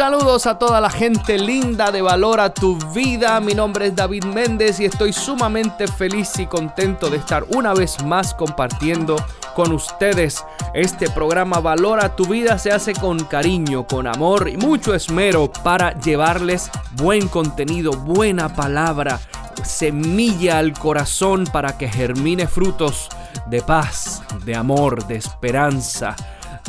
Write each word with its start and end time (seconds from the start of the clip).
Saludos 0.00 0.46
a 0.46 0.58
toda 0.58 0.80
la 0.80 0.88
gente 0.88 1.38
linda 1.38 1.90
de 1.90 2.00
Valora 2.00 2.54
tu 2.54 2.78
Vida. 2.94 3.38
Mi 3.38 3.52
nombre 3.52 3.88
es 3.88 3.94
David 3.94 4.24
Méndez 4.24 4.80
y 4.80 4.86
estoy 4.86 5.12
sumamente 5.12 5.86
feliz 5.86 6.38
y 6.38 6.46
contento 6.46 7.10
de 7.10 7.18
estar 7.18 7.44
una 7.50 7.74
vez 7.74 8.02
más 8.02 8.32
compartiendo 8.32 9.16
con 9.54 9.72
ustedes. 9.72 10.42
Este 10.72 11.10
programa 11.10 11.60
Valora 11.60 12.16
tu 12.16 12.24
Vida 12.24 12.58
se 12.58 12.72
hace 12.72 12.94
con 12.94 13.24
cariño, 13.24 13.86
con 13.86 14.06
amor 14.06 14.48
y 14.48 14.56
mucho 14.56 14.94
esmero 14.94 15.52
para 15.52 15.92
llevarles 16.00 16.70
buen 16.92 17.28
contenido, 17.28 17.92
buena 17.92 18.56
palabra, 18.56 19.20
semilla 19.62 20.60
al 20.60 20.72
corazón 20.72 21.44
para 21.44 21.76
que 21.76 21.90
germine 21.90 22.46
frutos 22.46 23.10
de 23.50 23.60
paz, 23.60 24.22
de 24.46 24.56
amor, 24.56 25.06
de 25.06 25.16
esperanza, 25.16 26.16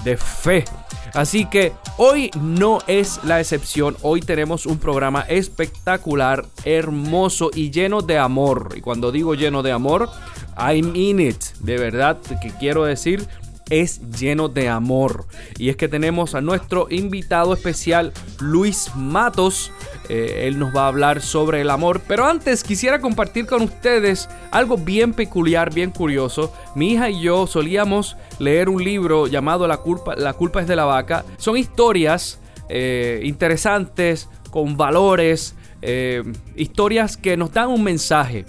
de 0.04 0.18
fe 0.18 0.65
Así 1.13 1.45
que 1.45 1.73
hoy 1.97 2.31
no 2.39 2.79
es 2.88 3.20
la 3.23 3.39
excepción. 3.39 3.97
Hoy 4.01 4.21
tenemos 4.21 4.65
un 4.65 4.77
programa 4.77 5.21
espectacular, 5.27 6.46
hermoso 6.64 7.51
y 7.54 7.69
lleno 7.69 8.01
de 8.01 8.18
amor. 8.18 8.74
Y 8.75 8.82
cuando 8.82 9.11
digo 9.11 9.36
lleno 9.36 9.61
de 9.61 9.74
amor, 9.74 10.10
I 10.57 10.82
mean 10.82 11.19
it. 11.19 11.41
De 11.60 11.77
verdad 11.77 12.18
que 12.41 12.51
quiero 12.51 12.86
decir 12.86 13.27
es 13.71 14.01
lleno 14.19 14.50
de 14.50 14.69
amor. 14.69 15.25
Y 15.57 15.69
es 15.69 15.77
que 15.77 15.87
tenemos 15.87 16.36
a 16.36 16.41
nuestro 16.41 16.88
invitado 16.89 17.54
especial, 17.54 18.13
Luis 18.39 18.91
Matos. 18.96 19.71
Eh, 20.10 20.43
él 20.47 20.60
nos 20.60 20.75
va 20.75 20.83
a 20.83 20.88
hablar 20.88 21.21
sobre 21.21 21.61
el 21.61 21.69
amor. 21.69 22.02
Pero 22.07 22.25
antes 22.25 22.63
quisiera 22.63 22.99
compartir 22.99 23.47
con 23.47 23.63
ustedes 23.63 24.29
algo 24.52 24.77
bien 24.77 25.13
peculiar, 25.13 25.74
bien 25.74 25.91
curioso. 25.91 26.54
Mi 26.75 26.93
hija 26.93 27.10
y 27.10 27.21
yo 27.21 27.47
solíamos 27.47 28.18
leer 28.41 28.69
un 28.69 28.83
libro 28.83 29.27
llamado 29.27 29.68
La 29.68 29.77
culpa, 29.77 30.15
la 30.15 30.33
culpa 30.33 30.61
es 30.61 30.68
de 30.68 30.75
la 30.75 30.86
vaca. 30.86 31.23
Son 31.37 31.55
historias 31.55 32.39
eh, 32.69 33.22
interesantes, 33.23 34.30
con 34.49 34.75
valores, 34.75 35.55
eh, 35.81 36.23
historias 36.55 37.17
que 37.17 37.38
nos 37.38 37.53
dan 37.53 37.69
un 37.69 37.83
mensaje. 37.83 38.45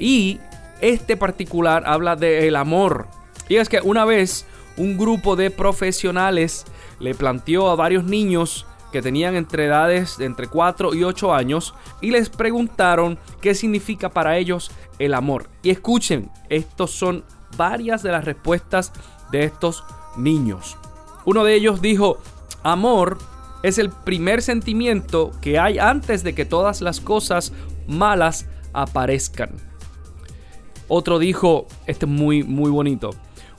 y 0.00 0.40
este 0.80 1.16
particular 1.16 1.84
habla 1.86 2.16
del 2.16 2.56
amor. 2.56 3.06
Y 3.48 3.56
es 3.56 3.68
que 3.68 3.80
una 3.80 4.04
vez 4.04 4.46
un 4.76 4.96
grupo 4.96 5.36
de 5.36 5.50
profesionales 5.50 6.64
le 7.00 7.14
planteó 7.14 7.70
a 7.70 7.76
varios 7.76 8.04
niños 8.04 8.66
que 8.92 9.02
tenían 9.02 9.34
entre 9.36 9.66
edades 9.66 10.16
de 10.16 10.24
entre 10.24 10.46
4 10.46 10.94
y 10.94 11.04
8 11.04 11.34
años 11.34 11.74
y 12.00 12.10
les 12.10 12.30
preguntaron 12.30 13.18
qué 13.40 13.54
significa 13.54 14.08
para 14.08 14.38
ellos 14.38 14.70
el 14.98 15.14
amor. 15.14 15.48
Y 15.62 15.70
escuchen, 15.70 16.30
estos 16.48 16.92
son 16.92 17.24
varias 17.56 18.02
de 18.02 18.12
las 18.12 18.24
respuestas 18.24 18.92
de 19.30 19.44
estos 19.44 19.84
niños. 20.16 20.76
Uno 21.24 21.44
de 21.44 21.54
ellos 21.54 21.82
dijo, 21.82 22.18
amor 22.62 23.18
es 23.62 23.78
el 23.78 23.90
primer 23.90 24.42
sentimiento 24.42 25.32
que 25.40 25.58
hay 25.58 25.78
antes 25.78 26.22
de 26.22 26.34
que 26.34 26.44
todas 26.44 26.80
las 26.80 27.00
cosas 27.00 27.52
malas 27.86 28.46
aparezcan. 28.72 29.50
Otro 30.88 31.18
dijo, 31.18 31.66
este 31.86 32.06
es 32.06 32.10
muy, 32.10 32.42
muy 32.42 32.70
bonito. 32.70 33.10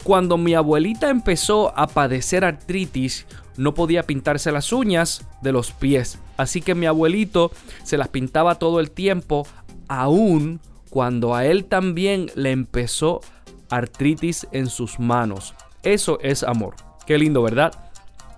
Cuando 0.04 0.38
mi 0.38 0.54
abuelita 0.54 1.10
empezó 1.10 1.78
a 1.78 1.88
padecer 1.88 2.46
artritis, 2.46 3.28
no 3.58 3.74
podía 3.74 4.04
pintarse 4.04 4.52
las 4.52 4.72
uñas 4.72 5.28
de 5.42 5.52
los 5.52 5.72
pies. 5.72 6.18
Así 6.38 6.62
que 6.62 6.74
mi 6.74 6.86
abuelito 6.86 7.52
se 7.84 7.98
las 7.98 8.08
pintaba 8.08 8.56
todo 8.56 8.80
el 8.80 8.92
tiempo, 8.92 9.46
aún 9.90 10.62
cuando 10.90 11.36
a 11.36 11.46
él 11.46 11.66
también 11.66 12.32
le 12.36 12.52
empezó 12.52 13.22
artritis 13.70 14.48
en 14.52 14.68
sus 14.68 15.00
manos. 15.00 15.54
Eso 15.84 16.20
es 16.22 16.44
amor. 16.44 16.76
Qué 17.06 17.18
lindo, 17.18 17.42
¿verdad? 17.42 17.74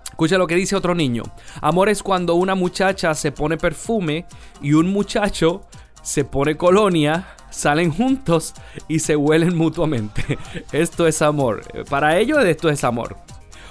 Escucha 0.04 0.38
lo 0.38 0.46
que 0.46 0.54
dice 0.54 0.76
otro 0.76 0.94
niño. 0.94 1.22
Amor 1.60 1.88
es 1.88 2.02
cuando 2.02 2.34
una 2.34 2.54
muchacha 2.54 3.14
se 3.14 3.32
pone 3.32 3.56
perfume 3.56 4.26
y 4.60 4.74
un 4.74 4.92
muchacho 4.92 5.62
se 6.02 6.24
pone 6.24 6.56
colonia, 6.56 7.28
salen 7.50 7.92
juntos 7.92 8.54
y 8.88 8.98
se 8.98 9.16
huelen 9.16 9.56
mutuamente. 9.56 10.38
Esto 10.72 11.06
es 11.06 11.22
amor. 11.22 11.62
Para 11.88 12.18
ellos 12.18 12.44
esto 12.44 12.68
es 12.68 12.84
amor. 12.84 13.16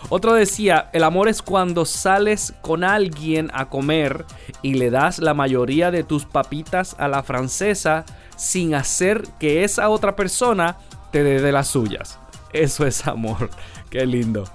Otro 0.10 0.34
decía, 0.34 0.90
el 0.94 1.04
amor 1.04 1.30
es 1.30 1.42
cuando 1.42 1.86
sales 1.86 2.54
con 2.62 2.84
alguien 2.84 3.52
a 3.54 3.70
comer 3.70 4.26
y 4.62 4.74
le 4.74 4.90
das 4.90 5.20
la 5.20 5.34
mayoría 5.34 5.92
de 5.92 6.04
tus 6.04 6.26
papitas 6.26 6.96
a 7.00 7.08
la 7.08 7.24
francesa 7.24 8.06
sin 8.36 8.74
hacer 8.74 9.24
que 9.40 9.64
esa 9.64 9.90
otra 9.90 10.16
persona 10.16 10.78
te 11.12 11.24
de 11.24 11.52
las 11.52 11.68
suyas. 11.68 12.20
Eso 12.54 12.86
es 12.86 13.08
amor. 13.08 13.50
Qué 13.90 14.06
lindo. 14.06 14.46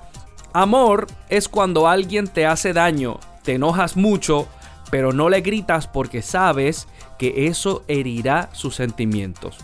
Amor 0.52 1.06
es 1.28 1.48
cuando 1.48 1.86
alguien 1.86 2.28
te 2.28 2.46
hace 2.46 2.72
daño, 2.72 3.20
te 3.42 3.54
enojas 3.54 3.96
mucho, 3.96 4.48
pero 4.90 5.12
no 5.12 5.28
le 5.28 5.42
gritas 5.42 5.86
porque 5.86 6.22
sabes 6.22 6.88
que 7.18 7.46
eso 7.46 7.84
herirá 7.88 8.48
sus 8.52 8.74
sentimientos. 8.74 9.58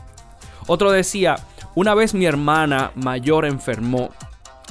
Otro 0.67 0.91
decía, 0.93 1.37
una 1.75 1.95
vez 1.95 2.13
mi 2.15 2.27
hermana 2.27 2.93
mayor 2.95 3.47
enfermó 3.47 4.11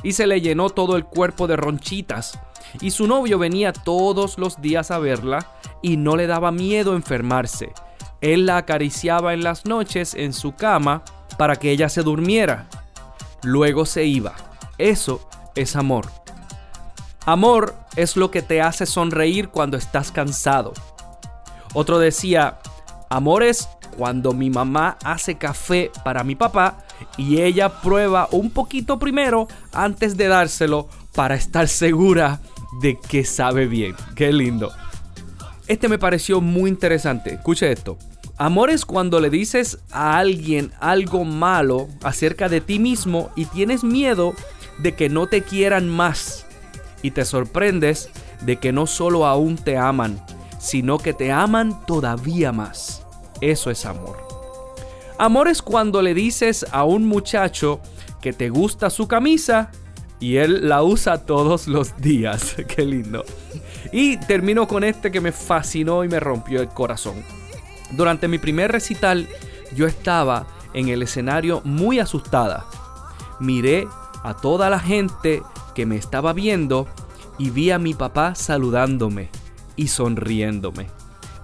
y 0.03 0.13
se 0.13 0.27
le 0.27 0.41
llenó 0.41 0.69
todo 0.69 0.95
el 0.95 1.05
cuerpo 1.05 1.47
de 1.47 1.55
ronchitas 1.55 2.39
y 2.79 2.91
su 2.91 3.07
novio 3.07 3.37
venía 3.39 3.73
todos 3.73 4.37
los 4.37 4.61
días 4.61 4.91
a 4.91 4.99
verla 4.99 5.47
y 5.81 5.97
no 5.97 6.15
le 6.15 6.27
daba 6.27 6.51
miedo 6.51 6.95
enfermarse. 6.95 7.73
Él 8.21 8.45
la 8.45 8.57
acariciaba 8.57 9.33
en 9.33 9.43
las 9.43 9.65
noches 9.65 10.13
en 10.13 10.33
su 10.33 10.53
cama 10.53 11.03
para 11.37 11.55
que 11.55 11.71
ella 11.71 11.89
se 11.89 12.03
durmiera. 12.03 12.67
Luego 13.43 13.85
se 13.85 14.05
iba. 14.05 14.35
Eso 14.77 15.27
es 15.55 15.75
amor. 15.75 16.07
Amor 17.25 17.75
es 17.95 18.15
lo 18.17 18.31
que 18.31 18.41
te 18.41 18.61
hace 18.61 18.85
sonreír 18.85 19.49
cuando 19.49 19.77
estás 19.77 20.11
cansado. 20.11 20.73
Otro 21.73 21.99
decía, 21.99 22.59
amor 23.09 23.43
es 23.43 23.69
cuando 23.97 24.33
mi 24.33 24.49
mamá 24.49 24.97
hace 25.03 25.35
café 25.35 25.91
para 26.03 26.23
mi 26.23 26.35
papá 26.35 26.79
y 27.17 27.41
ella 27.41 27.81
prueba 27.81 28.27
un 28.31 28.49
poquito 28.49 28.97
primero 28.99 29.47
antes 29.71 30.17
de 30.17 30.27
dárselo 30.27 30.87
para 31.13 31.35
estar 31.35 31.67
segura 31.67 32.39
de 32.81 32.97
que 32.97 33.23
sabe 33.25 33.67
bien. 33.67 33.95
Qué 34.15 34.31
lindo. 34.31 34.71
Este 35.67 35.87
me 35.87 35.99
pareció 35.99 36.41
muy 36.41 36.69
interesante. 36.69 37.35
Escuche 37.35 37.71
esto. 37.71 37.97
Amor 38.41 38.71
es 38.71 38.85
cuando 38.85 39.19
le 39.19 39.29
dices 39.29 39.77
a 39.91 40.17
alguien 40.17 40.71
algo 40.79 41.25
malo 41.25 41.87
acerca 42.01 42.49
de 42.49 42.59
ti 42.59 42.79
mismo 42.79 43.29
y 43.35 43.45
tienes 43.45 43.83
miedo 43.83 44.33
de 44.79 44.95
que 44.95 45.09
no 45.09 45.27
te 45.27 45.43
quieran 45.43 45.87
más 45.87 46.47
y 47.03 47.11
te 47.11 47.23
sorprendes 47.23 48.09
de 48.41 48.55
que 48.55 48.71
no 48.71 48.87
solo 48.87 49.27
aún 49.27 49.57
te 49.57 49.77
aman, 49.77 50.25
sino 50.59 50.97
que 50.97 51.13
te 51.13 51.31
aman 51.31 51.85
todavía 51.85 52.51
más. 52.51 53.05
Eso 53.41 53.69
es 53.69 53.85
amor. 53.85 54.17
Amor 55.19 55.47
es 55.47 55.61
cuando 55.61 56.01
le 56.01 56.15
dices 56.15 56.65
a 56.71 56.83
un 56.83 57.05
muchacho 57.05 57.79
que 58.21 58.33
te 58.33 58.49
gusta 58.49 58.89
su 58.89 59.07
camisa 59.07 59.69
y 60.19 60.37
él 60.37 60.67
la 60.67 60.81
usa 60.81 61.27
todos 61.27 61.67
los 61.67 61.95
días. 61.97 62.55
Qué 62.75 62.85
lindo. 62.85 63.23
Y 63.91 64.17
termino 64.17 64.67
con 64.67 64.83
este 64.83 65.11
que 65.11 65.21
me 65.21 65.31
fascinó 65.31 66.03
y 66.03 66.07
me 66.07 66.19
rompió 66.19 66.59
el 66.59 66.69
corazón. 66.69 67.23
Durante 67.91 68.27
mi 68.27 68.37
primer 68.37 68.71
recital 68.71 69.27
yo 69.75 69.87
estaba 69.87 70.45
en 70.73 70.89
el 70.89 71.01
escenario 71.01 71.61
muy 71.63 71.99
asustada. 71.99 72.65
Miré 73.39 73.87
a 74.23 74.35
toda 74.35 74.69
la 74.69 74.79
gente 74.79 75.41
que 75.75 75.85
me 75.85 75.95
estaba 75.95 76.33
viendo 76.33 76.87
y 77.37 77.49
vi 77.49 77.71
a 77.71 77.79
mi 77.79 77.93
papá 77.93 78.35
saludándome 78.35 79.29
y 79.75 79.87
sonriéndome. 79.87 80.89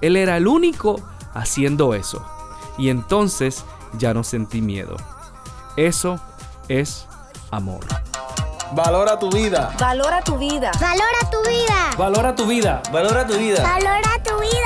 Él 0.02 0.16
era 0.16 0.38
el 0.38 0.48
único 0.48 1.02
haciendo 1.34 1.94
eso. 1.94 2.26
Y 2.78 2.90
entonces 2.90 3.66
ya 3.98 4.14
no 4.14 4.24
sentí 4.24 4.62
miedo. 4.62 4.96
Eso 5.76 6.20
es 6.68 7.08
amor. 7.52 7.86
Valora 8.74 9.18
tu 9.18 9.32
vida. 9.32 9.74
Valora 9.80 10.22
tu 10.22 10.38
vida. 10.38 10.72
Valora 10.80 11.30
tu 11.32 11.42
vida. 11.50 11.92
Valora 11.98 12.36
tu 12.36 12.46
vida. 12.46 12.82
Valora 12.92 13.26
tu 13.26 13.38
vida. 13.38 13.64
Valora 13.64 14.24
tu 14.24 14.40
vida. 14.40 14.57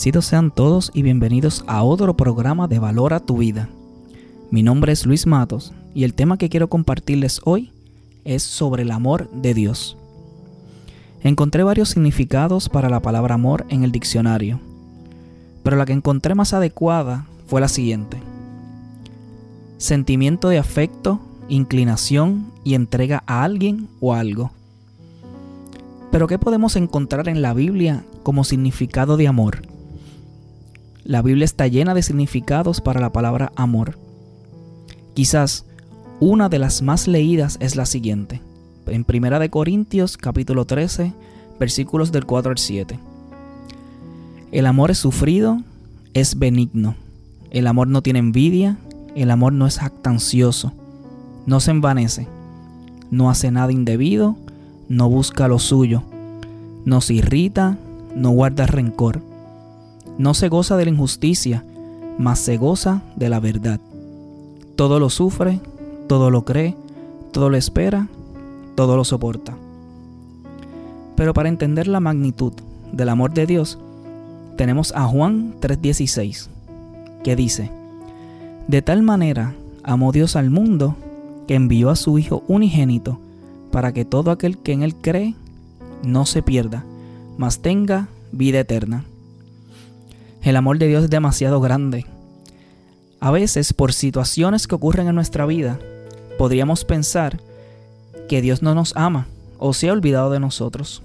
Sean 0.00 0.50
todos 0.50 0.90
y 0.94 1.02
bienvenidos 1.02 1.62
a 1.66 1.82
otro 1.82 2.16
programa 2.16 2.66
de 2.66 2.78
Valora 2.78 3.20
tu 3.20 3.36
vida. 3.36 3.68
Mi 4.50 4.62
nombre 4.62 4.92
es 4.92 5.04
Luis 5.04 5.26
Matos 5.26 5.74
y 5.94 6.04
el 6.04 6.14
tema 6.14 6.38
que 6.38 6.48
quiero 6.48 6.70
compartirles 6.70 7.42
hoy 7.44 7.70
es 8.24 8.42
sobre 8.42 8.84
el 8.84 8.92
amor 8.92 9.30
de 9.30 9.52
Dios. 9.52 9.98
Encontré 11.22 11.64
varios 11.64 11.90
significados 11.90 12.70
para 12.70 12.88
la 12.88 13.00
palabra 13.00 13.34
amor 13.34 13.66
en 13.68 13.84
el 13.84 13.92
diccionario, 13.92 14.58
pero 15.62 15.76
la 15.76 15.84
que 15.84 15.92
encontré 15.92 16.34
más 16.34 16.54
adecuada 16.54 17.26
fue 17.46 17.60
la 17.60 17.68
siguiente. 17.68 18.22
Sentimiento 19.76 20.48
de 20.48 20.56
afecto, 20.56 21.20
inclinación 21.50 22.50
y 22.64 22.72
entrega 22.72 23.22
a 23.26 23.44
alguien 23.44 23.86
o 24.00 24.14
algo. 24.14 24.50
Pero 26.10 26.26
¿qué 26.26 26.38
podemos 26.38 26.74
encontrar 26.76 27.28
en 27.28 27.42
la 27.42 27.52
Biblia 27.52 28.02
como 28.22 28.44
significado 28.44 29.18
de 29.18 29.28
amor? 29.28 29.69
La 31.04 31.22
Biblia 31.22 31.44
está 31.44 31.66
llena 31.66 31.94
de 31.94 32.02
significados 32.02 32.80
para 32.80 33.00
la 33.00 33.10
palabra 33.10 33.52
amor. 33.56 33.98
Quizás 35.14 35.64
una 36.20 36.48
de 36.48 36.58
las 36.58 36.82
más 36.82 37.08
leídas 37.08 37.56
es 37.60 37.74
la 37.74 37.86
siguiente, 37.86 38.42
en 38.86 39.06
1 39.08 39.50
Corintios 39.50 40.18
capítulo 40.18 40.66
13, 40.66 41.14
versículos 41.58 42.12
del 42.12 42.26
4 42.26 42.50
al 42.52 42.58
7. 42.58 42.98
El 44.52 44.66
amor 44.66 44.90
es 44.90 44.98
sufrido, 44.98 45.62
es 46.12 46.38
benigno. 46.38 46.96
El 47.50 47.66
amor 47.66 47.88
no 47.88 48.02
tiene 48.02 48.18
envidia, 48.18 48.76
el 49.14 49.30
amor 49.30 49.54
no 49.54 49.66
es 49.66 49.78
jactancioso, 49.78 50.72
no 51.46 51.60
se 51.60 51.70
envanece, 51.70 52.28
no 53.10 53.30
hace 53.30 53.50
nada 53.50 53.72
indebido, 53.72 54.36
no 54.88 55.08
busca 55.08 55.48
lo 55.48 55.58
suyo, 55.58 56.02
no 56.84 57.00
se 57.00 57.14
irrita, 57.14 57.78
no 58.14 58.30
guarda 58.30 58.66
rencor, 58.66 59.22
no 60.20 60.34
se 60.34 60.50
goza 60.50 60.76
de 60.76 60.84
la 60.84 60.90
injusticia, 60.90 61.64
mas 62.18 62.40
se 62.40 62.58
goza 62.58 63.00
de 63.16 63.30
la 63.30 63.40
verdad. 63.40 63.80
Todo 64.76 65.00
lo 65.00 65.08
sufre, 65.08 65.60
todo 66.08 66.30
lo 66.30 66.44
cree, 66.44 66.76
todo 67.32 67.48
lo 67.48 67.56
espera, 67.56 68.06
todo 68.74 68.98
lo 68.98 69.04
soporta. 69.04 69.56
Pero 71.16 71.32
para 71.32 71.48
entender 71.48 71.88
la 71.88 72.00
magnitud 72.00 72.52
del 72.92 73.08
amor 73.08 73.32
de 73.32 73.46
Dios, 73.46 73.78
tenemos 74.58 74.92
a 74.94 75.04
Juan 75.06 75.54
3:16, 75.58 76.50
que 77.24 77.34
dice, 77.34 77.70
De 78.68 78.82
tal 78.82 79.00
manera 79.00 79.54
amó 79.82 80.12
Dios 80.12 80.36
al 80.36 80.50
mundo 80.50 80.96
que 81.48 81.54
envió 81.54 81.88
a 81.88 81.96
su 81.96 82.18
Hijo 82.18 82.42
unigénito, 82.46 83.18
para 83.72 83.94
que 83.94 84.04
todo 84.04 84.32
aquel 84.32 84.58
que 84.58 84.72
en 84.72 84.82
Él 84.82 84.94
cree 84.96 85.34
no 86.04 86.26
se 86.26 86.42
pierda, 86.42 86.84
mas 87.38 87.60
tenga 87.60 88.08
vida 88.32 88.60
eterna. 88.60 89.06
El 90.42 90.56
amor 90.56 90.78
de 90.78 90.86
Dios 90.86 91.04
es 91.04 91.10
demasiado 91.10 91.60
grande. 91.60 92.06
A 93.20 93.30
veces, 93.30 93.74
por 93.74 93.92
situaciones 93.92 94.66
que 94.66 94.74
ocurren 94.74 95.06
en 95.06 95.14
nuestra 95.14 95.44
vida, 95.44 95.78
podríamos 96.38 96.86
pensar 96.86 97.40
que 98.28 98.40
Dios 98.40 98.62
no 98.62 98.74
nos 98.74 98.96
ama 98.96 99.26
o 99.58 99.74
se 99.74 99.90
ha 99.90 99.92
olvidado 99.92 100.30
de 100.30 100.40
nosotros. 100.40 101.02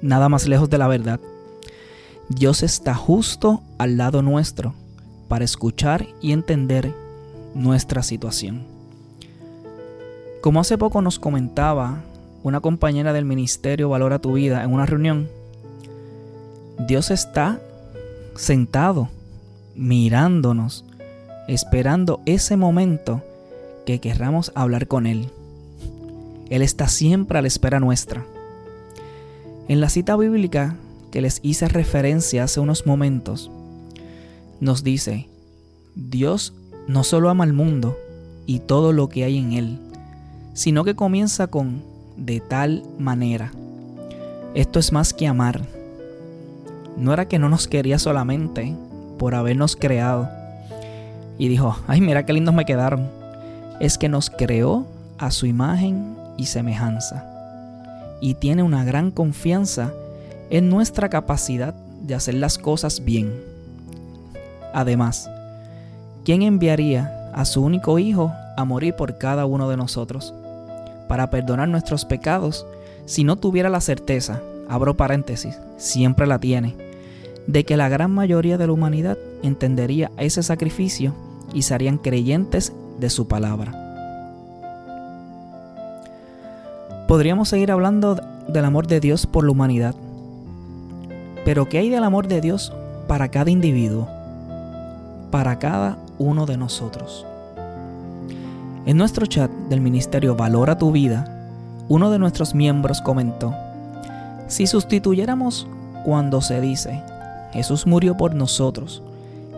Nada 0.00 0.30
más 0.30 0.48
lejos 0.48 0.70
de 0.70 0.78
la 0.78 0.88
verdad. 0.88 1.20
Dios 2.30 2.62
está 2.62 2.94
justo 2.94 3.60
al 3.76 3.98
lado 3.98 4.22
nuestro 4.22 4.74
para 5.28 5.44
escuchar 5.44 6.06
y 6.22 6.32
entender 6.32 6.94
nuestra 7.54 8.02
situación. 8.02 8.64
Como 10.40 10.60
hace 10.60 10.78
poco 10.78 11.02
nos 11.02 11.18
comentaba 11.18 12.02
una 12.42 12.60
compañera 12.60 13.12
del 13.12 13.26
ministerio 13.26 13.90
Valora 13.90 14.20
tu 14.20 14.32
vida 14.32 14.64
en 14.64 14.72
una 14.72 14.86
reunión, 14.86 15.28
Dios 16.86 17.10
está 17.10 17.60
sentado, 18.38 19.08
mirándonos, 19.74 20.84
esperando 21.48 22.20
ese 22.26 22.56
momento 22.56 23.22
que 23.84 24.00
querramos 24.00 24.52
hablar 24.54 24.86
con 24.88 25.06
Él. 25.06 25.30
Él 26.50 26.62
está 26.62 26.88
siempre 26.88 27.38
a 27.38 27.42
la 27.42 27.48
espera 27.48 27.80
nuestra. 27.80 28.24
En 29.68 29.80
la 29.80 29.88
cita 29.88 30.16
bíblica 30.16 30.76
que 31.10 31.20
les 31.20 31.40
hice 31.42 31.68
referencia 31.68 32.44
hace 32.44 32.60
unos 32.60 32.86
momentos, 32.86 33.50
nos 34.60 34.84
dice, 34.84 35.28
Dios 35.94 36.54
no 36.88 37.04
solo 37.04 37.30
ama 37.30 37.44
al 37.44 37.52
mundo 37.52 37.96
y 38.46 38.60
todo 38.60 38.92
lo 38.92 39.08
que 39.08 39.24
hay 39.24 39.38
en 39.38 39.52
él, 39.52 39.78
sino 40.54 40.84
que 40.84 40.94
comienza 40.94 41.48
con 41.48 41.82
de 42.16 42.40
tal 42.40 42.84
manera. 42.98 43.52
Esto 44.54 44.78
es 44.78 44.92
más 44.92 45.12
que 45.12 45.26
amar. 45.26 45.75
No 46.96 47.12
era 47.12 47.26
que 47.26 47.38
no 47.38 47.48
nos 47.48 47.68
quería 47.68 47.98
solamente 47.98 48.74
por 49.18 49.34
habernos 49.34 49.76
creado. 49.76 50.28
Y 51.38 51.48
dijo, 51.48 51.76
ay, 51.86 52.00
mira 52.00 52.24
qué 52.24 52.32
lindos 52.32 52.54
me 52.54 52.64
quedaron. 52.64 53.08
Es 53.80 53.98
que 53.98 54.08
nos 54.08 54.30
creó 54.30 54.86
a 55.18 55.30
su 55.30 55.46
imagen 55.46 56.16
y 56.36 56.46
semejanza. 56.46 57.24
Y 58.20 58.34
tiene 58.34 58.62
una 58.62 58.84
gran 58.84 59.10
confianza 59.10 59.92
en 60.48 60.70
nuestra 60.70 61.08
capacidad 61.08 61.74
de 62.02 62.14
hacer 62.14 62.34
las 62.34 62.56
cosas 62.56 63.04
bien. 63.04 63.32
Además, 64.72 65.30
¿quién 66.24 66.42
enviaría 66.42 67.30
a 67.34 67.44
su 67.44 67.62
único 67.62 67.98
Hijo 67.98 68.32
a 68.56 68.64
morir 68.64 68.94
por 68.94 69.18
cada 69.18 69.44
uno 69.44 69.68
de 69.68 69.76
nosotros? 69.76 70.32
para 71.08 71.30
perdonar 71.30 71.68
nuestros 71.68 72.04
pecados 72.04 72.66
si 73.04 73.24
no 73.24 73.36
tuviera 73.36 73.68
la 73.68 73.80
certeza, 73.80 74.42
abro 74.68 74.96
paréntesis, 74.96 75.58
siempre 75.76 76.26
la 76.26 76.38
tiene, 76.38 76.74
de 77.46 77.64
que 77.64 77.76
la 77.76 77.88
gran 77.88 78.10
mayoría 78.10 78.58
de 78.58 78.66
la 78.66 78.72
humanidad 78.72 79.18
entendería 79.42 80.10
ese 80.16 80.42
sacrificio 80.42 81.14
y 81.52 81.62
serían 81.62 81.98
creyentes 81.98 82.72
de 82.98 83.10
su 83.10 83.28
palabra. 83.28 83.82
Podríamos 87.08 87.48
seguir 87.48 87.70
hablando 87.70 88.20
del 88.48 88.64
amor 88.64 88.86
de 88.88 89.00
Dios 89.00 89.26
por 89.26 89.44
la 89.44 89.52
humanidad, 89.52 89.94
pero 91.44 91.68
¿qué 91.68 91.78
hay 91.78 91.90
del 91.90 92.02
amor 92.02 92.26
de 92.26 92.40
Dios 92.40 92.72
para 93.06 93.28
cada 93.28 93.50
individuo? 93.50 94.08
Para 95.30 95.58
cada 95.58 95.98
uno 96.18 96.46
de 96.46 96.56
nosotros. 96.56 97.24
En 98.86 98.96
nuestro 98.96 99.26
chat 99.26 99.50
del 99.68 99.80
ministerio 99.80 100.34
Valora 100.34 100.78
tu 100.78 100.90
vida, 100.90 101.32
uno 101.88 102.10
de 102.10 102.18
nuestros 102.18 102.54
miembros 102.54 103.00
comentó, 103.00 103.54
si 104.48 104.66
sustituyéramos 104.66 105.68
cuando 106.04 106.40
se 106.40 106.60
dice, 106.60 107.02
Jesús 107.56 107.86
murió 107.86 108.18
por 108.18 108.34
nosotros, 108.34 109.02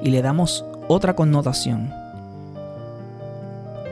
y 0.05 0.11
le 0.11 0.23
damos 0.23 0.64
otra 0.87 1.17
connotación, 1.17 1.93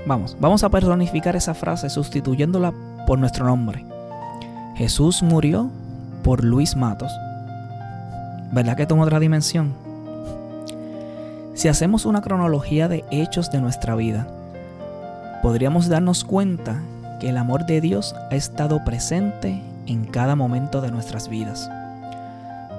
vamos, 0.07 0.37
vamos 0.39 0.63
a 0.63 0.69
personificar 0.69 1.35
esa 1.35 1.55
frase 1.55 1.91
sustituyéndola 1.91 2.73
por 3.05 3.19
nuestro 3.19 3.47
nombre. 3.47 3.85
Jesús 4.77 5.25
murió 5.25 5.71
por 6.23 6.45
Luis 6.45 6.77
Matos. 6.77 7.11
¿Verdad 8.53 8.77
que 8.77 8.87
toma 8.87 9.03
otra 9.03 9.19
dimensión? 9.19 9.75
Si 11.55 11.67
hacemos 11.67 12.07
una 12.07 12.23
cronología 12.23 12.87
de 12.87 13.05
hechos 13.11 13.51
de 13.51 13.61
nuestra 13.61 13.97
vida, 13.97 14.29
podríamos 15.43 15.89
darnos 15.89 16.23
cuenta 16.23 16.81
que 17.19 17.31
el 17.31 17.39
amor 17.39 17.67
de 17.67 17.81
Dios 17.81 18.15
ha 18.31 18.37
estado 18.37 18.85
presente 18.85 19.61
en 19.89 20.05
cada 20.05 20.37
momento 20.37 20.81
de 20.81 20.93
nuestras 20.93 21.29
vidas. 21.29 21.69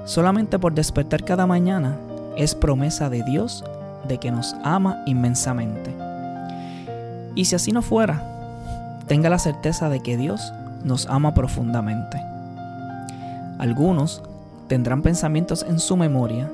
Solamente 0.08 0.58
por 0.58 0.72
despertar 0.72 1.22
cada 1.22 1.46
mañana 1.46 1.98
es 2.34 2.54
promesa 2.54 3.10
de 3.10 3.22
Dios 3.22 3.62
de 4.08 4.16
que 4.16 4.30
nos 4.30 4.56
ama 4.64 5.02
inmensamente. 5.04 5.94
Y 7.34 7.44
si 7.44 7.54
así 7.54 7.72
no 7.72 7.82
fuera, 7.82 8.22
tenga 9.06 9.28
la 9.28 9.38
certeza 9.38 9.90
de 9.90 10.00
que 10.00 10.16
Dios 10.16 10.54
nos 10.82 11.04
ama 11.08 11.34
profundamente. 11.34 12.18
Algunos 13.58 14.22
tendrán 14.66 15.02
pensamientos 15.02 15.62
en 15.68 15.78
su 15.78 15.94
memoria 15.98 16.50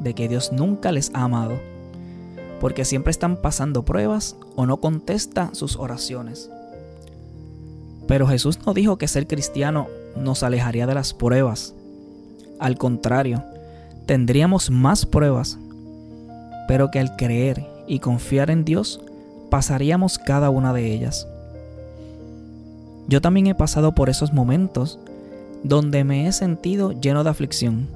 de 0.00 0.14
que 0.14 0.26
Dios 0.26 0.50
nunca 0.50 0.90
les 0.90 1.12
ha 1.14 1.22
amado 1.22 1.56
porque 2.60 2.84
siempre 2.84 3.12
están 3.12 3.36
pasando 3.36 3.84
pruebas 3.84 4.34
o 4.56 4.66
no 4.66 4.78
contesta 4.78 5.50
sus 5.52 5.76
oraciones. 5.76 6.50
Pero 8.08 8.26
Jesús 8.26 8.58
no 8.66 8.74
dijo 8.74 8.98
que 8.98 9.06
ser 9.06 9.28
cristiano 9.28 9.86
nos 10.16 10.42
alejaría 10.42 10.88
de 10.88 10.94
las 10.94 11.14
pruebas. 11.14 11.74
Al 12.60 12.76
contrario, 12.76 13.42
tendríamos 14.04 14.70
más 14.70 15.06
pruebas, 15.06 15.58
pero 16.68 16.90
que 16.90 17.00
al 17.00 17.16
creer 17.16 17.66
y 17.88 18.00
confiar 18.00 18.50
en 18.50 18.64
Dios 18.66 19.00
pasaríamos 19.50 20.18
cada 20.18 20.50
una 20.50 20.74
de 20.74 20.92
ellas. 20.92 21.26
Yo 23.08 23.20
también 23.22 23.46
he 23.46 23.54
pasado 23.54 23.94
por 23.94 24.10
esos 24.10 24.32
momentos 24.32 25.00
donde 25.64 26.04
me 26.04 26.26
he 26.26 26.32
sentido 26.32 26.92
lleno 26.92 27.24
de 27.24 27.30
aflicción. 27.30 27.88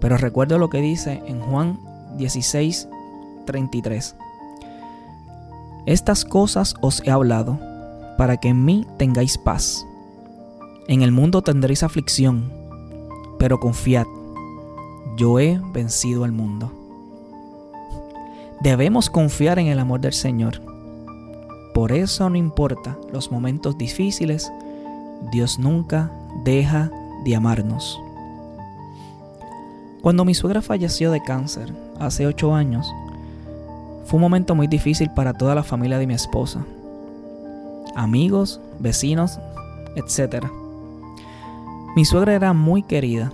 Pero 0.00 0.16
recuerdo 0.16 0.58
lo 0.58 0.68
que 0.68 0.80
dice 0.80 1.22
en 1.26 1.40
Juan 1.40 1.78
16, 2.18 2.88
33. 3.46 4.16
Estas 5.86 6.24
cosas 6.24 6.74
os 6.80 7.00
he 7.06 7.10
hablado, 7.10 7.58
para 8.18 8.36
que 8.36 8.48
en 8.48 8.64
mí 8.64 8.86
tengáis 8.98 9.38
paz. 9.38 9.86
En 10.88 11.02
el 11.02 11.12
mundo 11.12 11.42
tendréis 11.42 11.82
aflicción, 11.82 12.59
pero 13.40 13.58
confiad, 13.58 14.06
yo 15.16 15.40
he 15.40 15.58
vencido 15.72 16.24
al 16.24 16.30
mundo. 16.30 16.70
Debemos 18.60 19.08
confiar 19.08 19.58
en 19.58 19.68
el 19.68 19.78
amor 19.78 20.02
del 20.02 20.12
Señor. 20.12 20.60
Por 21.72 21.92
eso 21.92 22.28
no 22.28 22.36
importa 22.36 22.98
los 23.10 23.32
momentos 23.32 23.78
difíciles, 23.78 24.52
Dios 25.32 25.58
nunca 25.58 26.12
deja 26.44 26.90
de 27.24 27.34
amarnos. 27.34 27.98
Cuando 30.02 30.26
mi 30.26 30.34
suegra 30.34 30.60
falleció 30.60 31.10
de 31.10 31.22
cáncer 31.22 31.72
hace 31.98 32.26
ocho 32.26 32.54
años, 32.54 32.92
fue 34.04 34.18
un 34.18 34.22
momento 34.22 34.54
muy 34.54 34.66
difícil 34.66 35.08
para 35.14 35.32
toda 35.32 35.54
la 35.54 35.62
familia 35.62 35.96
de 35.96 36.06
mi 36.06 36.12
esposa. 36.12 36.66
Amigos, 37.94 38.60
vecinos, 38.80 39.40
etc. 39.96 40.59
Mi 41.96 42.04
suegra 42.04 42.34
era 42.34 42.52
muy 42.52 42.82
querida. 42.82 43.32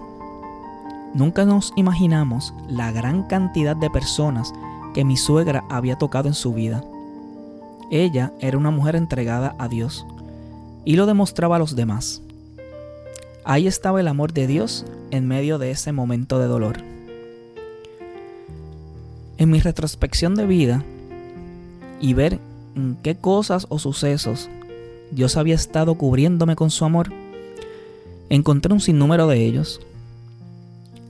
Nunca 1.12 1.44
nos 1.44 1.72
imaginamos 1.76 2.54
la 2.68 2.90
gran 2.90 3.22
cantidad 3.24 3.76
de 3.76 3.90
personas 3.90 4.52
que 4.94 5.04
mi 5.04 5.16
suegra 5.16 5.64
había 5.68 5.96
tocado 5.96 6.28
en 6.28 6.34
su 6.34 6.54
vida. 6.54 6.82
Ella 7.90 8.32
era 8.40 8.56
una 8.56 8.70
mujer 8.70 8.96
entregada 8.96 9.54
a 9.58 9.68
Dios 9.68 10.06
y 10.86 10.96
lo 10.96 11.04
demostraba 11.04 11.56
a 11.56 11.58
los 11.58 11.76
demás. 11.76 12.22
Ahí 13.44 13.66
estaba 13.66 14.00
el 14.00 14.08
amor 14.08 14.32
de 14.32 14.46
Dios 14.46 14.86
en 15.10 15.28
medio 15.28 15.58
de 15.58 15.70
ese 15.70 15.92
momento 15.92 16.38
de 16.38 16.46
dolor. 16.46 16.78
En 19.36 19.50
mi 19.50 19.60
retrospección 19.60 20.34
de 20.34 20.46
vida 20.46 20.82
y 22.00 22.14
ver 22.14 22.40
en 22.74 22.96
qué 23.02 23.16
cosas 23.16 23.66
o 23.68 23.78
sucesos 23.78 24.48
Dios 25.10 25.36
había 25.36 25.54
estado 25.54 25.94
cubriéndome 25.94 26.56
con 26.56 26.70
su 26.70 26.84
amor, 26.84 27.12
encontré 28.30 28.72
un 28.72 28.80
sinnúmero 28.80 29.26
de 29.26 29.44
ellos. 29.44 29.80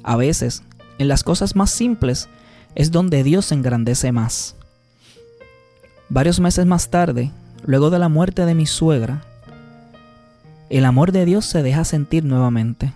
A 0.03 0.17
veces, 0.17 0.63
en 0.99 1.09
las 1.09 1.25
cosas 1.25 1.57
más 1.57 1.71
simples, 1.71 2.29
es 2.75 2.91
donde 2.91 3.23
Dios 3.23 3.47
se 3.47 3.55
engrandece 3.55 4.13
más. 4.13 4.55
Varios 6.09 6.41
meses 6.41 6.67
más 6.67 6.91
tarde, 6.91 7.31
luego 7.65 7.91
de 7.91 7.99
la 7.99 8.09
muerte 8.09 8.47
de 8.47 8.55
mi 8.55 8.67
suegra, 8.67 9.25
el 10.71 10.85
amor 10.85 11.13
de 11.13 11.25
Dios 11.25 11.47
se 11.47 11.63
deja 11.63 11.85
sentir 11.85 12.25
nuevamente. 12.25 12.93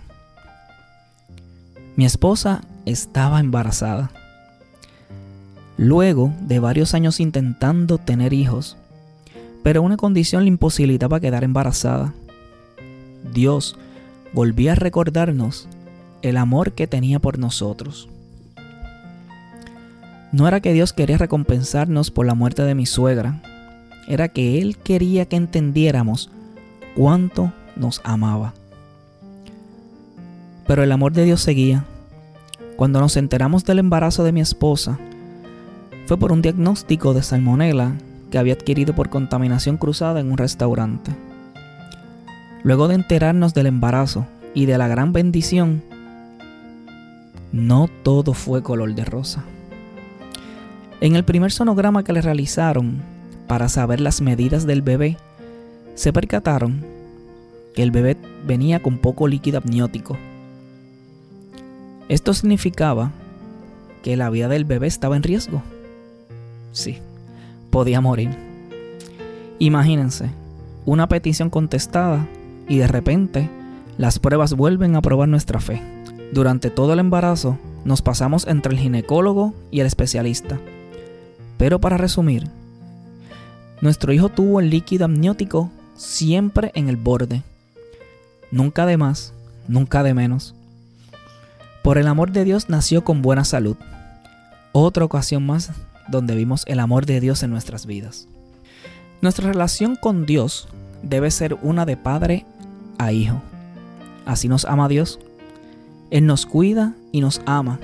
Mi 1.95 2.05
esposa 2.05 2.61
estaba 2.85 3.39
embarazada. 3.39 4.11
Luego 5.77 6.33
de 6.41 6.59
varios 6.59 6.93
años 6.93 7.19
intentando 7.19 7.97
tener 7.97 8.33
hijos, 8.33 8.77
pero 9.63 9.81
una 9.81 9.97
condición 9.97 10.43
le 10.43 10.49
imposibilitaba 10.49 11.19
quedar 11.19 11.43
embarazada. 11.43 12.13
Dios 13.33 13.77
volvía 14.33 14.73
a 14.73 14.75
recordarnos 14.75 15.67
el 16.21 16.37
amor 16.37 16.73
que 16.73 16.87
tenía 16.87 17.19
por 17.19 17.39
nosotros. 17.39 18.09
No 20.31 20.47
era 20.47 20.61
que 20.61 20.73
Dios 20.73 20.93
quería 20.93 21.17
recompensarnos 21.17 22.11
por 22.11 22.25
la 22.25 22.35
muerte 22.35 22.63
de 22.63 22.75
mi 22.75 22.85
suegra, 22.85 23.41
era 24.07 24.29
que 24.29 24.59
Él 24.59 24.77
quería 24.77 25.25
que 25.25 25.35
entendiéramos 25.35 26.29
cuánto 26.95 27.51
nos 27.75 28.01
amaba. 28.03 28.53
Pero 30.67 30.83
el 30.83 30.91
amor 30.91 31.11
de 31.11 31.25
Dios 31.25 31.41
seguía. 31.41 31.85
Cuando 32.77 32.99
nos 32.99 33.17
enteramos 33.17 33.65
del 33.65 33.79
embarazo 33.79 34.23
de 34.23 34.31
mi 34.31 34.41
esposa, 34.41 34.97
fue 36.07 36.17
por 36.17 36.31
un 36.31 36.41
diagnóstico 36.41 37.13
de 37.13 37.23
salmonela 37.23 37.95
que 38.31 38.37
había 38.37 38.53
adquirido 38.53 38.95
por 38.95 39.09
contaminación 39.09 39.77
cruzada 39.77 40.19
en 40.21 40.31
un 40.31 40.37
restaurante. 40.37 41.11
Luego 42.63 42.87
de 42.87 42.95
enterarnos 42.95 43.53
del 43.53 43.67
embarazo 43.67 44.25
y 44.53 44.65
de 44.65 44.77
la 44.77 44.87
gran 44.87 45.13
bendición, 45.13 45.81
no 47.51 47.89
todo 48.03 48.33
fue 48.33 48.61
color 48.61 48.93
de 48.93 49.03
rosa. 49.03 49.43
En 50.99 51.15
el 51.15 51.25
primer 51.25 51.51
sonograma 51.51 52.03
que 52.03 52.13
le 52.13 52.21
realizaron 52.21 53.01
para 53.47 53.67
saber 53.67 53.99
las 53.99 54.21
medidas 54.21 54.67
del 54.67 54.83
bebé, 54.83 55.17
se 55.95 56.13
percataron 56.13 56.85
que 57.75 57.83
el 57.83 57.91
bebé 57.91 58.17
venía 58.45 58.81
con 58.81 58.99
poco 58.99 59.27
líquido 59.27 59.57
amniótico. 59.57 60.17
Esto 62.09 62.33
significaba 62.33 63.11
que 64.03 64.17
la 64.17 64.29
vida 64.29 64.47
del 64.47 64.65
bebé 64.65 64.87
estaba 64.87 65.15
en 65.15 65.23
riesgo. 65.23 65.63
Sí, 66.71 66.99
podía 67.71 68.01
morir. 68.01 68.29
Imagínense, 69.59 70.29
una 70.85 71.07
petición 71.07 71.49
contestada 71.49 72.27
y 72.71 72.77
de 72.77 72.87
repente 72.87 73.49
las 73.97 74.17
pruebas 74.17 74.53
vuelven 74.53 74.95
a 74.95 75.01
probar 75.01 75.27
nuestra 75.27 75.59
fe. 75.59 75.81
Durante 76.31 76.69
todo 76.69 76.93
el 76.93 76.99
embarazo 76.99 77.59
nos 77.83 78.01
pasamos 78.01 78.47
entre 78.47 78.71
el 78.71 78.79
ginecólogo 78.79 79.53
y 79.71 79.81
el 79.81 79.87
especialista. 79.87 80.57
Pero 81.57 81.81
para 81.81 81.97
resumir, 81.97 82.47
nuestro 83.81 84.13
hijo 84.13 84.29
tuvo 84.29 84.61
el 84.61 84.69
líquido 84.69 85.03
amniótico 85.03 85.69
siempre 85.97 86.71
en 86.73 86.87
el 86.87 86.95
borde. 86.95 87.43
Nunca 88.51 88.85
de 88.85 88.95
más, 88.95 89.33
nunca 89.67 90.01
de 90.01 90.13
menos. 90.13 90.55
Por 91.83 91.97
el 91.97 92.07
amor 92.07 92.31
de 92.31 92.45
Dios 92.45 92.69
nació 92.69 93.03
con 93.03 93.21
buena 93.21 93.43
salud. 93.43 93.75
Otra 94.71 95.03
ocasión 95.03 95.45
más 95.45 95.71
donde 96.07 96.35
vimos 96.35 96.63
el 96.67 96.79
amor 96.79 97.05
de 97.05 97.19
Dios 97.19 97.43
en 97.43 97.49
nuestras 97.51 97.85
vidas. 97.85 98.29
Nuestra 99.19 99.51
relación 99.51 99.97
con 99.97 100.25
Dios 100.25 100.69
debe 101.03 101.31
ser 101.31 101.57
una 101.61 101.85
de 101.85 101.97
padre 101.97 102.45
a 102.97 103.11
hijo. 103.11 103.41
Así 104.25 104.47
nos 104.47 104.65
ama 104.65 104.87
Dios. 104.87 105.19
Él 106.09 106.25
nos 106.25 106.45
cuida 106.45 106.93
y 107.11 107.21
nos 107.21 107.41
ama. 107.45 107.79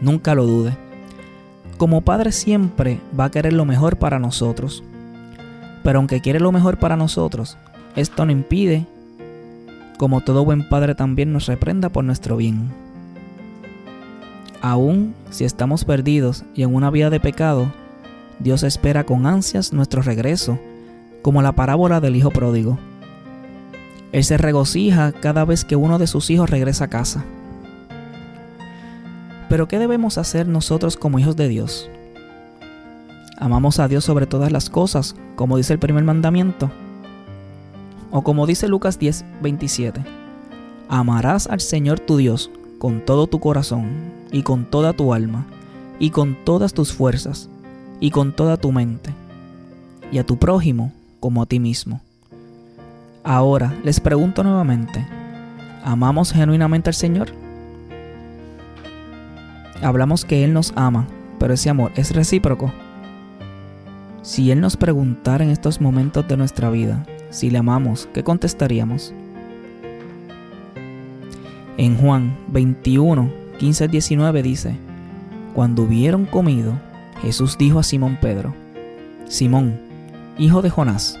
Nunca 0.00 0.34
lo 0.34 0.46
dude. 0.46 0.76
Como 1.76 2.00
padre 2.00 2.32
siempre 2.32 3.00
va 3.18 3.26
a 3.26 3.30
querer 3.30 3.52
lo 3.52 3.64
mejor 3.64 3.98
para 3.98 4.18
nosotros. 4.18 4.82
Pero 5.82 5.98
aunque 5.98 6.20
quiere 6.20 6.40
lo 6.40 6.52
mejor 6.52 6.78
para 6.78 6.96
nosotros, 6.96 7.56
esto 7.96 8.26
no 8.26 8.32
impide, 8.32 8.86
como 9.96 10.20
todo 10.20 10.44
buen 10.44 10.68
padre 10.68 10.94
también 10.94 11.32
nos 11.32 11.46
reprenda 11.46 11.88
por 11.88 12.04
nuestro 12.04 12.36
bien. 12.36 12.70
Aún 14.60 15.14
si 15.30 15.44
estamos 15.44 15.84
perdidos 15.84 16.44
y 16.54 16.62
en 16.62 16.74
una 16.74 16.90
vida 16.90 17.10
de 17.10 17.20
pecado, 17.20 17.72
Dios 18.40 18.62
espera 18.62 19.04
con 19.04 19.26
ansias 19.26 19.72
nuestro 19.72 20.02
regreso, 20.02 20.58
como 21.22 21.42
la 21.42 21.52
parábola 21.52 22.00
del 22.00 22.16
Hijo 22.16 22.30
Pródigo. 22.30 22.78
Él 24.12 24.24
se 24.24 24.38
regocija 24.38 25.12
cada 25.12 25.44
vez 25.44 25.64
que 25.64 25.76
uno 25.76 25.98
de 25.98 26.06
sus 26.06 26.30
hijos 26.30 26.48
regresa 26.48 26.84
a 26.84 26.88
casa. 26.88 27.24
Pero 29.48 29.68
¿qué 29.68 29.78
debemos 29.78 30.18
hacer 30.18 30.46
nosotros 30.46 30.96
como 30.96 31.18
hijos 31.18 31.36
de 31.36 31.48
Dios? 31.48 31.90
¿Amamos 33.38 33.78
a 33.78 33.88
Dios 33.88 34.04
sobre 34.04 34.26
todas 34.26 34.50
las 34.50 34.68
cosas, 34.68 35.14
como 35.36 35.56
dice 35.56 35.72
el 35.72 35.78
primer 35.78 36.04
mandamiento? 36.04 36.70
O 38.10 38.22
como 38.22 38.46
dice 38.46 38.68
Lucas 38.68 38.98
10, 38.98 39.24
27, 39.42 40.02
amarás 40.88 41.46
al 41.46 41.60
Señor 41.60 42.00
tu 42.00 42.16
Dios 42.16 42.50
con 42.78 43.04
todo 43.04 43.26
tu 43.26 43.38
corazón 43.38 43.88
y 44.32 44.42
con 44.42 44.64
toda 44.64 44.92
tu 44.92 45.12
alma 45.12 45.46
y 45.98 46.10
con 46.10 46.36
todas 46.44 46.72
tus 46.72 46.92
fuerzas 46.92 47.48
y 48.00 48.10
con 48.10 48.34
toda 48.34 48.56
tu 48.56 48.72
mente 48.72 49.14
y 50.10 50.18
a 50.18 50.24
tu 50.24 50.38
prójimo 50.38 50.92
como 51.20 51.42
a 51.42 51.46
ti 51.46 51.60
mismo. 51.60 52.00
Ahora 53.28 53.74
les 53.84 54.00
pregunto 54.00 54.42
nuevamente, 54.42 55.06
¿amamos 55.84 56.32
genuinamente 56.32 56.88
al 56.88 56.94
Señor? 56.94 57.28
Hablamos 59.82 60.24
que 60.24 60.44
Él 60.44 60.54
nos 60.54 60.72
ama, 60.76 61.06
pero 61.38 61.52
ese 61.52 61.68
amor 61.68 61.92
es 61.96 62.14
recíproco. 62.14 62.72
Si 64.22 64.50
Él 64.50 64.62
nos 64.62 64.78
preguntara 64.78 65.44
en 65.44 65.50
estos 65.50 65.78
momentos 65.78 66.26
de 66.26 66.38
nuestra 66.38 66.70
vida 66.70 67.04
si 67.28 67.50
le 67.50 67.58
amamos, 67.58 68.08
¿qué 68.14 68.24
contestaríamos? 68.24 69.12
En 71.76 71.98
Juan 71.98 72.34
21, 72.48 73.30
15 73.58 73.88
19 73.88 74.42
dice, 74.42 74.74
Cuando 75.54 75.82
hubieron 75.82 76.24
comido, 76.24 76.72
Jesús 77.20 77.58
dijo 77.58 77.78
a 77.78 77.82
Simón 77.82 78.16
Pedro, 78.22 78.54
Simón, 79.26 79.78
hijo 80.38 80.62
de 80.62 80.70
Jonás, 80.70 81.20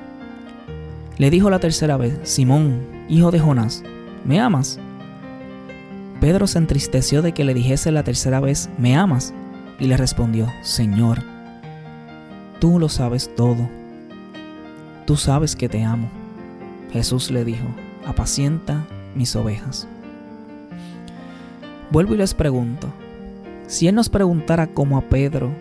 Le 1.21 1.29
dijo 1.29 1.51
la 1.51 1.59
tercera 1.59 1.97
vez, 1.97 2.17
Simón, 2.23 2.81
hijo 3.07 3.29
de 3.29 3.39
Jonás, 3.39 3.83
¿me 4.25 4.39
amas? 4.39 4.79
Pedro 6.19 6.47
se 6.47 6.57
entristeció 6.57 7.21
de 7.21 7.31
que 7.31 7.43
le 7.43 7.53
dijese 7.53 7.91
la 7.91 8.01
tercera 8.03 8.39
vez, 8.39 8.71
¿me 8.79 8.95
amas? 8.95 9.31
Y 9.79 9.85
le 9.85 9.97
respondió, 9.97 10.51
Señor, 10.63 11.19
tú 12.59 12.79
lo 12.79 12.89
sabes 12.89 13.29
todo. 13.35 13.69
Tú 15.05 15.15
sabes 15.15 15.55
que 15.55 15.69
te 15.69 15.83
amo. 15.83 16.09
Jesús 16.91 17.29
le 17.29 17.45
dijo, 17.45 17.67
apacienta 18.07 18.87
mis 19.13 19.35
ovejas. 19.35 19.87
Vuelvo 21.91 22.15
y 22.15 22.17
les 22.17 22.33
pregunto, 22.33 22.87
si 23.67 23.87
Él 23.87 23.93
nos 23.93 24.09
preguntara 24.09 24.65
como 24.65 24.97
a 24.97 25.01
Pedro, 25.01 25.51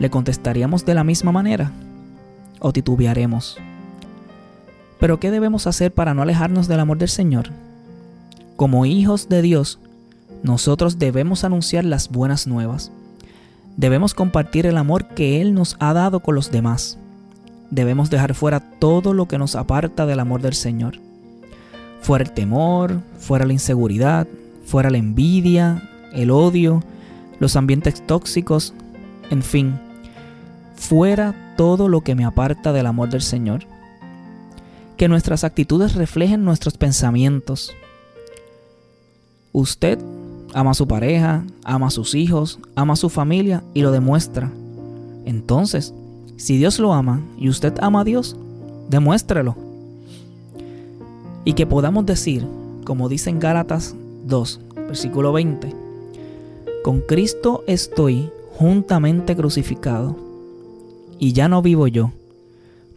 ¿le 0.00 0.10
contestaríamos 0.10 0.84
de 0.84 0.92
la 0.92 1.02
misma 1.02 1.32
manera? 1.32 1.72
¿O 2.60 2.74
titubearemos? 2.74 3.58
Pero 4.98 5.20
¿qué 5.20 5.30
debemos 5.30 5.66
hacer 5.66 5.92
para 5.92 6.14
no 6.14 6.22
alejarnos 6.22 6.68
del 6.68 6.80
amor 6.80 6.98
del 6.98 7.08
Señor? 7.08 7.50
Como 8.56 8.86
hijos 8.86 9.28
de 9.28 9.42
Dios, 9.42 9.78
nosotros 10.42 10.98
debemos 10.98 11.44
anunciar 11.44 11.84
las 11.84 12.08
buenas 12.08 12.46
nuevas. 12.46 12.90
Debemos 13.76 14.14
compartir 14.14 14.66
el 14.66 14.78
amor 14.78 15.08
que 15.08 15.40
Él 15.40 15.52
nos 15.52 15.76
ha 15.80 15.92
dado 15.92 16.20
con 16.20 16.34
los 16.34 16.50
demás. 16.50 16.98
Debemos 17.70 18.10
dejar 18.10 18.34
fuera 18.34 18.60
todo 18.60 19.12
lo 19.12 19.26
que 19.28 19.38
nos 19.38 19.56
aparta 19.56 20.06
del 20.06 20.20
amor 20.20 20.40
del 20.40 20.54
Señor. 20.54 20.98
Fuera 22.00 22.24
el 22.24 22.32
temor, 22.32 23.00
fuera 23.18 23.44
la 23.44 23.52
inseguridad, 23.52 24.26
fuera 24.64 24.90
la 24.90 24.98
envidia, 24.98 25.82
el 26.14 26.30
odio, 26.30 26.82
los 27.38 27.56
ambientes 27.56 28.06
tóxicos, 28.06 28.72
en 29.30 29.42
fin, 29.42 29.78
fuera 30.76 31.54
todo 31.56 31.88
lo 31.88 32.02
que 32.02 32.14
me 32.14 32.24
aparta 32.24 32.72
del 32.72 32.86
amor 32.86 33.10
del 33.10 33.22
Señor. 33.22 33.66
Que 34.96 35.08
nuestras 35.08 35.44
actitudes 35.44 35.94
reflejen 35.94 36.44
nuestros 36.44 36.76
pensamientos. 36.76 37.74
Usted 39.52 39.98
ama 40.54 40.70
a 40.70 40.74
su 40.74 40.88
pareja, 40.88 41.44
ama 41.64 41.88
a 41.88 41.90
sus 41.90 42.14
hijos, 42.14 42.58
ama 42.74 42.94
a 42.94 42.96
su 42.96 43.10
familia 43.10 43.62
y 43.74 43.82
lo 43.82 43.92
demuestra. 43.92 44.50
Entonces, 45.26 45.92
si 46.36 46.56
Dios 46.56 46.78
lo 46.78 46.92
ama 46.92 47.20
y 47.38 47.48
usted 47.48 47.74
ama 47.80 48.00
a 48.00 48.04
Dios, 48.04 48.36
demuéstrelo. 48.88 49.56
Y 51.44 51.52
que 51.52 51.66
podamos 51.66 52.06
decir, 52.06 52.46
como 52.84 53.08
dice 53.08 53.30
en 53.30 53.38
Gálatas 53.38 53.94
2, 54.26 54.60
versículo 54.88 55.32
20, 55.32 55.74
con 56.82 57.00
Cristo 57.00 57.64
estoy 57.66 58.30
juntamente 58.58 59.36
crucificado, 59.36 60.16
y 61.18 61.32
ya 61.32 61.48
no 61.48 61.62
vivo 61.62 61.86
yo, 61.86 62.12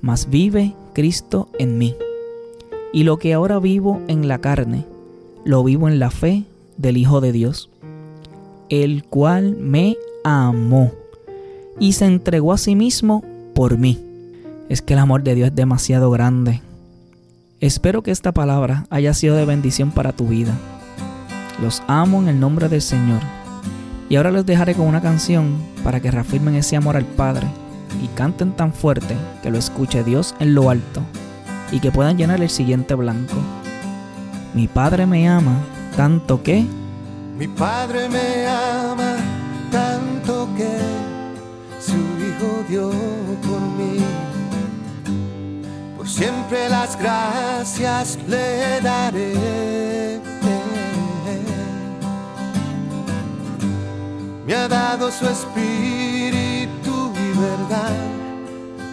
mas 0.01 0.29
vive 0.29 0.73
Cristo 0.99 1.47
en 1.57 1.77
mí. 1.77 1.95
Y 2.91 3.05
lo 3.05 3.19
que 3.19 3.33
ahora 3.33 3.57
vivo 3.57 4.01
en 4.09 4.27
la 4.27 4.39
carne, 4.39 4.85
lo 5.45 5.63
vivo 5.63 5.87
en 5.87 5.97
la 5.97 6.11
fe 6.11 6.43
del 6.75 6.97
Hijo 6.97 7.21
de 7.21 7.31
Dios, 7.31 7.69
el 8.67 9.05
cual 9.05 9.55
me 9.55 9.95
amó 10.25 10.91
y 11.79 11.93
se 11.93 12.05
entregó 12.05 12.51
a 12.51 12.57
sí 12.57 12.75
mismo 12.75 13.23
por 13.55 13.77
mí. 13.77 13.97
Es 14.67 14.81
que 14.81 14.91
el 14.91 14.99
amor 14.99 15.23
de 15.23 15.35
Dios 15.35 15.47
es 15.47 15.55
demasiado 15.55 16.11
grande. 16.11 16.61
Espero 17.61 18.03
que 18.03 18.11
esta 18.11 18.33
palabra 18.33 18.85
haya 18.89 19.13
sido 19.13 19.37
de 19.37 19.45
bendición 19.45 19.91
para 19.91 20.11
tu 20.11 20.27
vida. 20.27 20.53
Los 21.61 21.81
amo 21.87 22.21
en 22.21 22.27
el 22.27 22.41
nombre 22.41 22.67
del 22.67 22.81
Señor. 22.81 23.21
Y 24.09 24.17
ahora 24.17 24.31
les 24.31 24.45
dejaré 24.45 24.75
con 24.75 24.85
una 24.85 25.01
canción 25.01 25.55
para 25.81 26.01
que 26.01 26.11
reafirmen 26.11 26.55
ese 26.55 26.75
amor 26.75 26.97
al 26.97 27.05
Padre 27.05 27.47
y 28.01 28.07
canten 28.09 28.53
tan 28.53 28.73
fuerte 28.73 29.15
que 29.41 29.49
lo 29.49 29.57
escuche 29.57 30.03
Dios 30.03 30.35
en 30.39 30.55
lo 30.55 30.69
alto 30.69 31.01
y 31.71 31.79
que 31.79 31.91
puedan 31.91 32.17
llenar 32.17 32.41
el 32.41 32.49
siguiente 32.49 32.95
blanco. 32.95 33.35
Mi 34.53 34.67
Padre 34.67 35.05
me 35.05 35.27
ama 35.27 35.55
tanto 35.95 36.41
que... 36.41 36.65
Mi 37.37 37.47
Padre 37.47 38.09
me 38.09 38.47
ama 38.47 39.15
tanto 39.71 40.47
que 40.57 40.77
su 41.79 41.95
Hijo 41.95 42.63
dio 42.67 42.89
por 42.89 43.61
mí. 43.61 43.99
Por 45.95 46.07
siempre 46.07 46.69
las 46.69 46.97
gracias 46.99 48.17
le 48.27 48.81
daré. 48.81 50.19
Me 54.45 54.55
ha 54.55 54.67
dado 54.67 55.11
su 55.11 55.27
espíritu 55.27 56.38
verdad. 57.39 57.95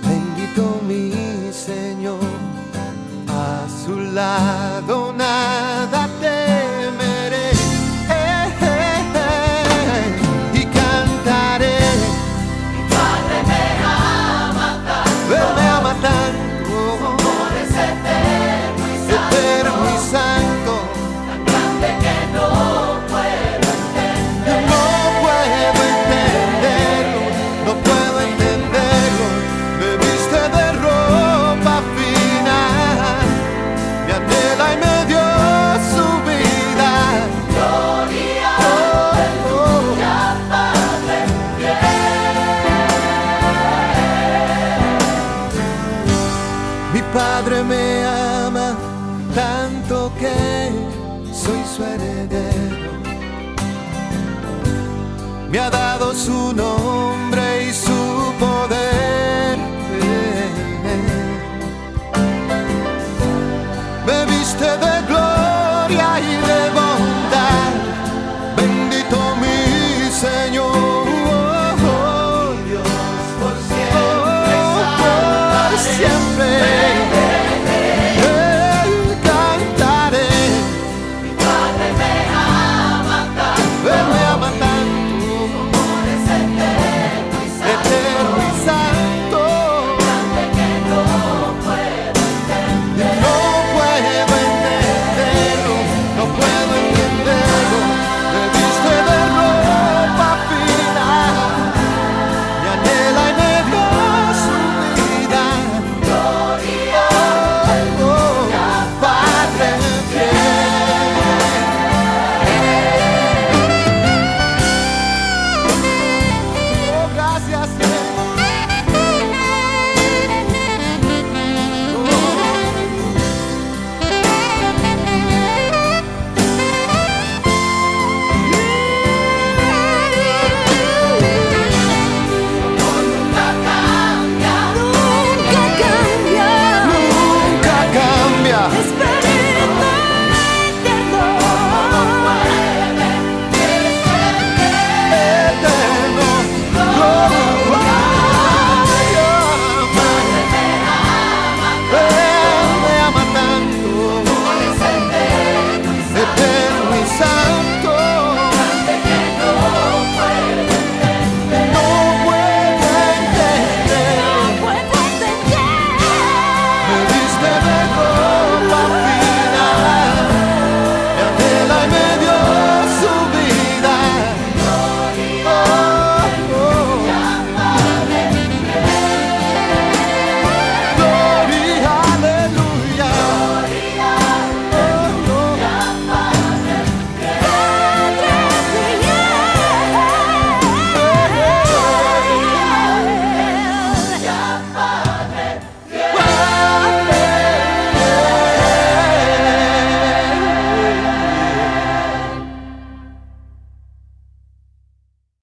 Bendito 0.03 0.81
mi 0.87 1.13
Señor. 1.53 2.19
A 3.29 3.67
su 3.85 3.95
lado 3.97 5.13
nada 5.13 6.09
temeré. 6.21 6.46